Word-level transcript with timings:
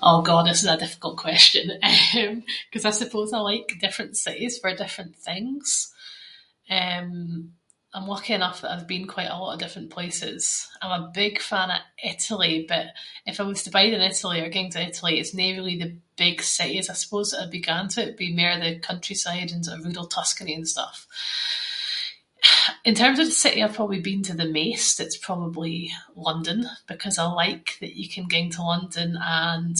Oh 0.00 0.22
god, 0.22 0.46
this 0.46 0.62
is 0.64 0.68
a 0.68 0.76
difficult 0.76 1.16
question, 1.16 1.70
eh 1.82 2.34
‘cause 2.72 2.84
I 2.84 2.90
suppose 2.90 3.32
I 3.32 3.38
like 3.38 3.74
different 3.80 4.16
cities 4.16 4.58
for 4.58 4.74
different 4.82 5.14
things. 5.28 5.66
Eh, 6.78 7.02
I’m 7.94 8.06
lucky 8.14 8.32
enough 8.36 8.58
that 8.62 8.72
I’ve 8.72 8.88
been 8.94 9.06
quite 9.14 9.30
a 9.32 9.38
lot 9.42 9.54
of 9.54 9.60
different 9.62 9.90
places. 9.96 10.40
I’m 10.82 10.96
a 11.02 11.10
big 11.22 11.34
fan 11.50 11.70
of 11.76 11.82
Italy 12.14 12.56
but 12.72 12.86
if 13.30 13.36
I 13.38 13.44
was 13.48 13.62
to 13.62 13.70
bide 13.76 13.92
in 13.96 14.00
Italy 14.12 14.38
or 14.42 14.50
ging 14.54 14.70
to 14.72 14.82
Italy, 14.90 15.14
it’s 15.20 15.34
no 15.38 15.44
really 15.56 15.76
the 15.78 15.94
big 16.24 16.36
cities 16.58 16.88
I 16.90 16.94
suppose 17.02 17.28
that 17.30 17.40
I’d 17.42 17.50
be 17.50 17.60
going 17.70 17.88
to, 17.92 18.00
it’d 18.08 18.16
be 18.24 18.34
mair 18.38 18.54
the 18.58 18.80
countryside 18.90 19.50
and 19.52 19.62
sort 19.64 19.78
of 19.78 19.84
rural 19.86 20.06
Tuscany 20.12 20.54
and 20.56 20.66
stuff. 20.74 20.96
In 22.88 22.96
terms 23.00 23.18
of 23.20 23.26
the 23.28 23.32
city 23.44 23.60
I’ve 23.62 23.74
probably 23.78 24.00
been 24.08 24.22
to 24.26 24.36
the 24.38 24.52
maist, 24.58 24.96
it’s 25.04 25.18
probably 25.28 25.76
London, 26.28 26.60
because 26.92 27.16
I 27.22 27.26
like 27.42 27.68
that 27.80 27.94
you 28.00 28.06
can 28.14 28.26
ging 28.32 28.48
to 28.52 28.62
London 28.72 29.10
and 29.50 29.76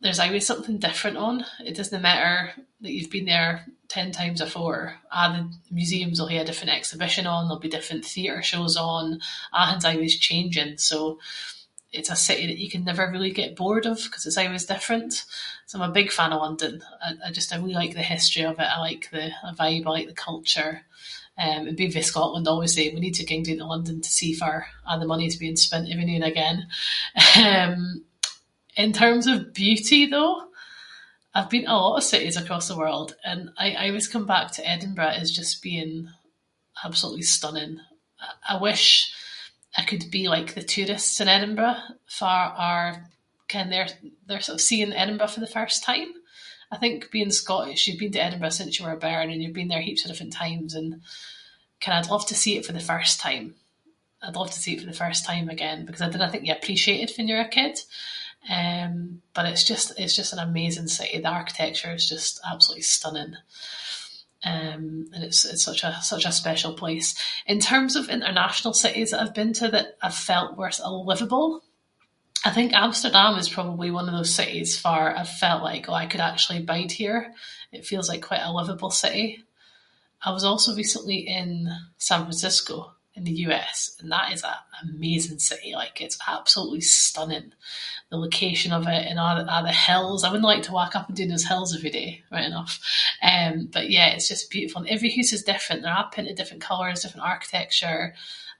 there’s 0.00 0.20
aieways 0.24 0.42
something 0.50 0.78
different 0.78 1.16
on. 1.26 1.36
It 1.68 1.76
doesnae 1.76 2.00
matter 2.10 2.38
that 2.82 2.92
you’ve 2.94 3.10
been 3.16 3.24
there 3.32 3.52
ten 3.96 4.08
times 4.20 4.40
afore, 4.46 4.82
a’ 5.10 5.20
the 5.34 5.44
museums’ll 5.80 6.30
hae 6.30 6.38
a 6.38 6.44
different 6.48 6.74
exhibition 6.78 7.26
on 7.28 7.42
there’ll 7.48 7.68
be 7.68 7.76
different 7.76 8.04
theatre 8.12 8.44
shows 8.52 8.74
on, 8.94 9.06
athing’s 9.58 9.84
aieways 9.88 10.20
changing 10.28 10.72
so, 10.90 10.98
it’s 11.98 12.10
a 12.10 12.14
city 12.28 12.46
that 12.48 12.58
you 12.62 12.70
can 12.72 12.84
never 12.86 13.04
really 13.14 13.32
get 13.40 13.56
bored 13.60 13.86
of 13.92 13.98
‘cause 14.12 14.24
it’s 14.26 14.38
aieways 14.40 14.68
different. 14.74 15.12
So, 15.68 15.72
I’m 15.80 15.88
a 15.90 15.98
big 16.00 16.10
fan 16.18 16.32
of 16.32 16.42
London, 16.46 16.74
and 17.04 17.16
I 17.26 17.32
just- 17.36 17.52
I 17.52 17.56
really 17.58 17.74
like 17.80 17.94
the 17.94 18.12
history 18.14 18.44
of 18.46 18.60
it, 18.62 18.70
I 18.74 18.78
like 18.88 19.04
the 19.10 19.26
vibe, 19.60 19.86
I 19.86 19.90
like 19.94 20.06
the 20.10 20.22
culture. 20.30 20.74
Eh 21.38 21.60
and 21.68 21.76
being 21.80 21.92
fae 21.94 22.10
Scotland 22.12 22.46
I 22.48 22.50
always 22.52 22.74
say, 22.76 22.94
we 22.94 23.04
need 23.04 23.16
to 23.18 23.26
ging 23.28 23.42
doon 23.44 23.58
to 23.60 23.66
London 23.74 23.98
to 24.02 24.10
see 24.18 24.32
farr 24.40 24.62
a’ 24.90 24.98
the 25.00 25.10
money’s 25.12 25.42
being 25.44 25.58
spent 25.58 25.90
every 25.92 26.06
noo 26.06 26.14
and 26.20 26.28
again. 26.32 26.58
Eh 27.14 27.74
in 28.84 28.90
terms 29.02 29.24
of 29.32 29.52
beauty 29.62 30.02
though, 30.14 30.36
I’ve 31.36 31.50
been 31.52 31.64
to 31.68 31.72
a 31.72 31.76
lot 31.84 31.98
of 32.00 32.10
cities 32.14 32.38
across 32.38 32.66
the 32.68 32.78
world 32.82 33.10
and 33.30 33.40
I 33.58 33.66
aieways 33.82 34.10
come 34.12 34.24
back 34.32 34.48
to 34.52 34.66
Edinburgh 34.74 35.16
as 35.20 35.38
just 35.40 35.62
being 35.68 35.92
absolutely 36.86 37.26
stunning. 37.36 37.74
I 38.48 38.54
wish 38.66 38.84
I 39.76 39.82
could 39.88 40.04
be 40.18 40.24
like 40.34 40.50
the 40.54 40.62
tourists 40.74 41.20
in 41.20 41.28
Edinburgh, 41.36 41.80
fa 42.18 42.32
are- 42.68 43.00
ken 43.52 43.68
they’re 43.70 43.92
sort 44.44 44.58
of 44.58 44.66
seeing 44.68 44.94
Edinburgh 45.02 45.32
for 45.34 45.42
the 45.44 45.56
first 45.58 45.80
time. 45.92 46.12
I 46.74 46.78
think 46.82 47.12
being 47.16 47.30
Scottish, 47.42 47.82
you’ve 47.86 48.00
been 48.02 48.12
to 48.16 48.24
Edinburgh 48.26 48.54
since 48.56 48.72
you 48.76 48.82
were 48.84 48.96
a 48.98 49.04
bairn 49.06 49.30
and 49.30 49.40
you’ve 49.40 49.58
been 49.58 49.68
there 49.72 49.86
heaps 49.86 50.02
of 50.04 50.10
different 50.10 50.32
times 50.44 50.70
and 50.78 50.88
ken, 51.82 51.94
I’d 51.96 52.10
love 52.12 52.26
to 52.28 52.40
see 52.42 52.54
it 52.58 52.66
for 52.66 52.74
the 52.76 52.88
first 52.92 53.14
time- 53.28 53.52
I’d 54.24 54.34
love 54.40 54.50
to 54.54 54.58
see 54.62 54.72
it 54.74 54.80
for 54.82 54.90
the 54.90 55.02
first 55.04 55.22
time 55.30 55.46
again, 55.50 55.80
because 55.86 56.02
I 56.02 56.08
dinna 56.10 56.28
think 56.30 56.44
you 56.44 56.54
appreciate 56.58 57.02
it 57.04 57.14
fann 57.14 57.28
you’re 57.28 57.46
a 57.50 57.56
kid. 57.58 57.76
Eh 58.58 58.88
but 59.34 59.46
it’s 59.48 59.62
just- 59.72 59.94
it’s 60.02 60.16
just 60.18 60.32
an 60.34 60.40
amazing 60.48 60.88
city, 60.96 61.18
the 61.18 61.36
architecture 61.40 61.92
is 61.98 62.08
just 62.14 62.32
absolutely 62.52 62.82
stunning. 62.96 63.32
Eh 64.50 64.72
and 65.14 65.22
it’s 65.26 65.42
such 65.68 65.82
a- 65.86 66.02
such 66.12 66.24
a 66.26 66.32
special 66.42 66.72
place. 66.82 67.08
In 67.52 67.58
terms 67.70 67.92
of 67.96 68.08
international 68.16 68.74
cities 68.84 69.08
that 69.12 69.20
I’ve 69.22 69.34
been 69.38 69.52
to 69.58 69.66
that 69.74 69.88
I’ve 70.04 70.18
felt 70.30 70.56
were 70.58 70.72
liveable, 71.10 71.50
I 72.44 72.50
think 72.56 72.74
Amsterdam 72.84 73.34
is 73.42 73.54
probably 73.56 73.90
one 73.98 74.08
of 74.08 74.14
those 74.16 74.32
cities 74.40 74.72
farr 74.82 75.10
I’ve 75.18 75.38
felt 75.44 75.62
like 75.70 75.84
oh 75.88 75.94
I 76.02 76.06
could 76.10 76.20
actually 76.30 76.60
bide 76.72 76.92
here. 77.00 77.20
It 77.76 77.86
feels 77.90 78.08
like 78.08 78.28
quite 78.28 78.44
a 78.46 78.52
liveable 78.58 78.92
city. 79.04 79.28
I 80.26 80.30
was 80.36 80.44
also 80.50 80.76
recently 80.82 81.20
in 81.38 81.48
San 82.08 82.20
Francisco 82.24 82.76
in 83.16 83.24
the 83.26 83.38
US 83.46 83.72
and 83.98 84.05
that 84.05 84.05
is 84.05 84.05
an 84.05 84.05
amazing 84.05 84.05
city, 84.05 84.05
like- 84.05 84.05
like 84.05 84.05
it’s 84.05 84.05
absolutely 84.05 84.05
stunning. 84.05 84.05
The 84.05 84.05
location 84.05 84.05
of 88.12 88.86
it 88.86 89.06
and 89.08 89.18
a’ 89.26 89.62
the 89.68 89.72
hills, 89.86 90.24
I 90.24 90.30
wouldnae 90.32 90.52
like 90.54 90.62
to 90.68 90.72
walk 90.78 90.92
up 90.96 91.06
and 91.08 91.16
doon 91.16 91.28
those 91.32 91.48
hills 91.50 91.76
everyday 91.78 92.10
right 92.34 92.44
enough. 92.52 92.72
Eh 93.32 93.50
but 93.74 93.86
yeah, 93.94 94.08
it’s 94.14 94.28
just 94.32 94.50
beautiful 94.54 94.80
and 94.82 94.90
every 94.94 95.10
hoose 95.14 95.32
is 95.36 95.44
different, 95.50 95.80
they’re 95.82 96.00
a’ 96.02 96.10
painted 96.14 96.36
different 96.38 96.62
colours, 96.70 97.02
different 97.02 97.26
architecture. 97.34 98.02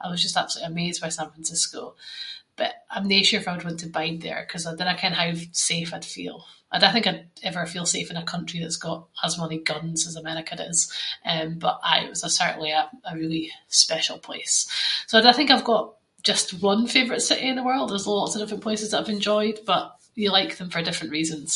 I 0.01 0.07
was 0.11 0.23
just 0.25 0.37
absolutely 0.39 0.73
amazed 0.73 1.01
by 1.03 1.11
San 1.13 1.31
Francisco. 1.33 1.81
But 2.61 2.73
I’m 2.95 3.09
no 3.13 3.21
sure 3.23 3.41
if 3.41 3.49
I 3.49 3.53
would 3.55 3.67
want 3.69 3.81
to 3.83 3.95
bide 4.01 4.21
there 4.23 4.43
‘cause 4.51 4.65
I 4.69 4.73
dinna 4.79 4.97
ken 5.03 5.13
how 5.21 5.29
safe 5.71 5.91
I’d 5.97 6.05
feel. 6.17 6.39
I 6.75 6.79
dinna 6.79 6.93
think 6.95 7.07
I’d 7.11 7.23
ever 7.51 7.67
feel 7.73 7.87
safe 7.95 8.11
in 8.11 8.19
a 8.23 8.33
country 8.35 8.59
that’s 8.61 8.85
got 8.89 9.01
as 9.27 9.39
many 9.43 9.59
guns 9.71 10.01
as 10.09 10.17
America 10.23 10.55
does. 10.63 10.81
Eh 11.33 11.47
but 11.65 11.77
aye 11.89 12.05
it 12.05 12.11
was 12.13 12.23
certainly 12.43 12.71
a- 12.81 12.93
a 13.11 13.17
really 13.21 13.45
special 13.85 14.19
place. 14.29 14.55
So, 15.09 15.13
I 15.17 15.33
think 15.37 15.51
I’ve 15.51 15.71
got 15.73 15.85
just 16.33 16.49
one 16.73 16.83
favourite 16.97 17.23
city 17.31 17.47
in 17.51 17.57
the 17.59 17.63
world, 17.71 17.87
there’s 17.91 18.07
lots 18.13 18.33
of 18.35 18.41
different 18.43 18.65
places 18.69 18.89
that 18.91 18.99
I’ve 19.01 19.17
enjoyed, 19.19 19.57
but 19.71 19.85
you’ll 20.19 20.39
like 20.41 20.53
them 20.57 20.71
for 20.71 20.83
different 20.87 21.17
reasons. 21.21 21.51